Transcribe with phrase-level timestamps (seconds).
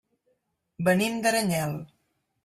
[0.87, 1.75] Venim d'Aranyel.